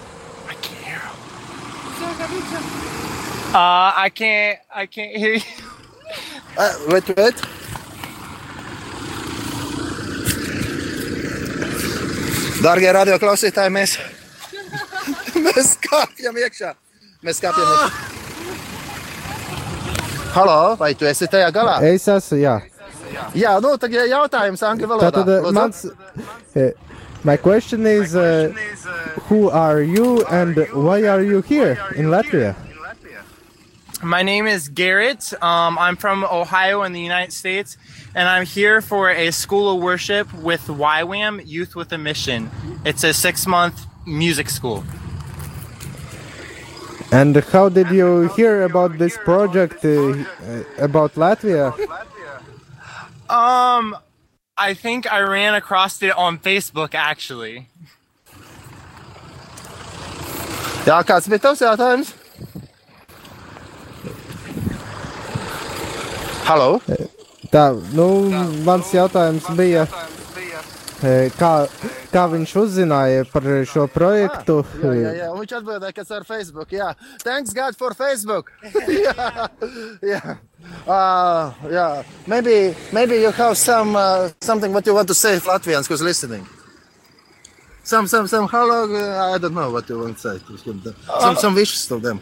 Uh, 3.54 3.92
I 3.96 4.10
can't. 4.14 4.60
I 4.74 4.86
can't 4.86 5.16
hear 5.16 5.34
you. 5.36 5.42
Uh, 6.58 6.74
wait, 6.90 7.08
wait. 7.16 7.36
Darbie 12.64 12.92
radio 12.96 13.18
klausītāji, 13.20 13.72
mēs, 13.74 13.96
mēs 15.46 15.74
kāpjam 15.84 16.38
iekšā. 16.40 16.72
Mēs 17.26 17.42
kāpjam 17.44 17.68
iekšā. 17.74 18.14
Halo, 20.36 20.58
vai 20.80 20.94
tu 21.00 21.08
esi 21.08 21.28
tajā 21.32 21.52
galā? 21.56 21.78
Es 21.88 22.08
esmu, 22.12 22.40
jā. 22.42 22.56
Jā, 23.38 23.54
nu 23.64 23.76
tagad 23.80 24.10
jautājums 24.12 24.64
angļu 24.68 24.90
valodā. 24.92 25.12
Tātad, 25.16 25.30
Lūdzu. 25.46 25.56
mans, 25.56 25.86
uh, 25.86 26.72
my 27.24 27.38
question 27.38 27.86
is, 27.88 28.16
uh, 28.16 28.52
who 29.30 29.50
are 29.50 29.82
you 29.82 30.24
and 30.28 30.60
why 30.74 31.04
are 31.08 31.24
you 31.24 31.42
here 31.42 31.78
in 31.96 32.12
Latvia? 32.12 32.56
My 34.06 34.22
name 34.22 34.46
is 34.46 34.70
Garrett. 34.70 35.34
Um, 35.42 35.80
I'm 35.80 35.96
from 35.96 36.24
Ohio 36.24 36.84
in 36.84 36.94
the 36.94 37.02
United 37.02 37.34
States, 37.34 37.76
and 38.14 38.30
I'm 38.30 38.46
here 38.46 38.80
for 38.80 39.10
a 39.10 39.32
school 39.32 39.76
of 39.76 39.82
worship 39.82 40.32
with 40.32 40.62
YWAM 40.68 41.42
Youth 41.44 41.76
with 41.76 41.92
a 41.92 41.98
Mission. 41.98 42.52
It's 42.86 43.04
a 43.04 43.14
six-month 43.14 43.88
music 44.06 44.52
school. 44.52 44.84
And 47.12 47.36
how 47.36 47.70
did 47.70 47.90
you 47.90 48.30
hear 48.36 48.64
about 48.64 49.00
this 49.00 49.18
project 49.18 49.84
uh, 49.84 50.14
about 50.78 51.16
Latvia? 51.16 51.74
Um, 53.28 53.98
I 54.56 54.76
think 54.76 55.12
I 55.12 55.22
ran 55.22 55.56
across 55.56 56.04
it 56.04 56.16
on 56.16 56.38
Facebook 56.38 56.94
actually. 56.94 57.70
Jā, 60.86 61.02
kāds 61.02 61.26
bija 61.26 61.42
tavs 61.42 61.64
jautājums? 61.66 62.25
Halo? 66.46 66.78
Tā, 67.50 67.64
nu, 67.98 68.06
mans 68.66 68.92
jautājums 68.94 69.48
bija, 69.58 69.88
eh, 71.02 71.32
kā, 71.40 71.50
kā 72.14 72.26
viņš 72.30 72.54
uzzināja 72.62 73.24
par 73.32 73.48
šo 73.66 73.88
projektu? 73.90 74.60
Jā, 74.84 74.92
jā, 74.94 75.14
jā. 75.24 75.30
Un 75.34 75.42
viņš 75.42 75.56
atbildēja, 75.60 75.96
kas 75.98 76.14
ar 76.14 76.28
Facebook. 76.28 76.70
Jā, 76.70 76.92
thanks 77.24 77.50
God 77.54 77.74
for 77.78 77.98
Facebook. 77.98 78.54
jā, 79.08 79.50
jā. 80.06 80.38
Uh, 80.86 81.50
yeah. 81.72 82.04
Maybe, 82.28 82.76
maybe 82.94 83.16
you 83.16 83.32
have 83.32 83.58
some 83.58 83.96
uh, 83.96 84.30
something 84.40 84.72
what 84.72 84.86
you 84.86 84.94
want 84.94 85.08
to 85.08 85.16
say, 85.16 85.40
Latvians, 85.40 85.88
who's 85.88 86.02
listening. 86.02 86.46
Some, 87.84 88.06
some, 88.06 88.28
some. 88.28 88.48
How 88.48 88.68
long? 88.68 88.96
Uh, 88.96 89.34
I 89.34 89.38
don't 89.40 89.54
know 89.54 89.72
what 89.72 89.90
you 89.90 89.98
want 89.98 90.18
to 90.18 90.40
say. 90.40 90.58
Some, 91.22 91.36
some 91.38 91.56
wishes 91.56 91.88
to 91.88 91.98
them. 91.98 92.22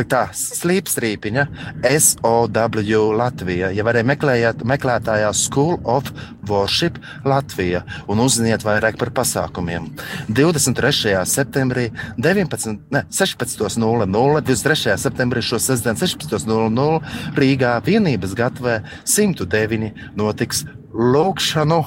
Tā 0.00 0.06
tā 0.08 0.20
slīpstrīpiņa, 0.32 1.42
SOW 1.84 3.02
Latvija. 3.18 3.68
Ja 3.74 3.84
arī 3.90 4.00
meklējiet, 4.08 4.62
meklētājā 4.64 5.28
School 5.36 5.76
of 5.84 6.08
Worship 6.48 6.96
Latvija 7.28 7.82
un 8.08 8.22
uzziniet 8.24 8.64
vairāk 8.64 8.96
par 9.00 9.12
pasākumiem. 9.20 9.90
23. 10.32 11.12
septembrī 11.28 11.90
19, 12.16 12.78
ne, 12.96 13.04
16.00, 13.12 14.08
23. 14.08 14.96
septembrī 15.04 15.44
šo 15.44 15.60
sestdienu 15.60 16.00
16.00 16.00 17.36
Rīgā 17.36 17.76
vienības 17.84 18.32
gatavē 18.38 18.80
109 19.04 19.92
notiks 20.16 20.64
lūkšanu 20.96 21.84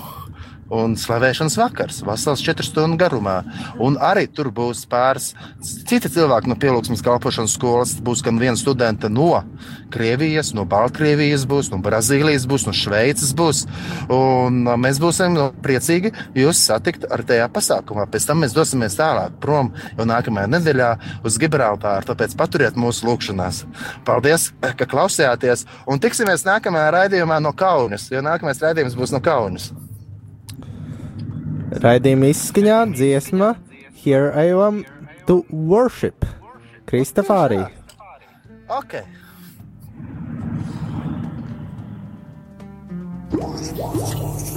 un 0.73 0.95
slavēšanas 0.99 1.58
vakars, 1.60 2.02
vesels 2.06 2.43
četru 2.43 2.65
stundu 2.65 2.97
garumā. 3.02 3.41
Un 3.84 3.97
arī 4.02 4.26
tur 4.32 4.49
būs 4.54 4.86
pāris 4.89 5.32
citi 5.62 6.12
cilvēki 6.12 6.49
no 6.52 6.58
pielūgsmes 6.60 7.04
kalpošanas 7.06 7.56
skolas. 7.58 7.95
Būs 8.04 8.23
gan 8.26 8.39
viena 8.41 8.58
studenta 8.60 9.10
no 9.12 9.43
Krievijas, 9.93 10.54
no 10.58 10.65
Baltkrievijas, 10.69 11.45
būs, 11.49 11.69
no 11.73 11.80
Brazīlijas, 11.84 12.47
būs, 12.49 12.65
no 12.67 12.73
Šveices. 12.76 13.34
Būs. 13.38 13.63
Un 14.13 14.63
mēs 14.82 14.99
būsim 15.02 15.38
priecīgi 15.63 16.13
jūs 16.38 16.63
satikt 16.69 17.08
ar 17.12 17.26
tajā 17.28 17.47
pasākumā. 17.54 18.08
Pēc 18.12 18.28
tam 18.30 18.43
mēs 18.43 18.56
dosimies 18.56 18.97
tālāk 18.99 19.38
prom 19.43 19.71
jau 19.97 20.08
nākamajā 20.10 20.49
nedēļā 20.56 20.91
uz 21.26 21.39
Gibraltāru. 21.41 22.10
Tāpēc 22.10 22.36
paturiet 22.39 22.80
mūsu 22.80 23.08
lūgšanās. 23.10 23.63
Paldies, 24.08 24.52
ka 24.62 24.89
klausījāties! 24.89 25.67
Un 25.89 26.02
tiksimies 26.04 26.45
nākamajā 26.47 26.91
raidījumā 26.97 27.39
no 27.43 27.54
Kaunas, 27.58 28.10
jo 28.12 28.23
nākamais 28.26 28.62
raidījums 28.63 28.97
būs 28.97 29.13
no 29.13 29.21
Kaunas. 29.23 29.71
Raidījuma 31.81 32.29
izskaņā 32.33 32.79
dziesma 32.93 33.55
Here 34.03 34.31
I 34.36 34.51
am 34.51 34.83
to 35.27 35.45
worship 35.49 36.25
Kristofārī. 36.86 37.63
Ok. 38.69 39.01
Thank 43.33 44.47
you. 44.47 44.52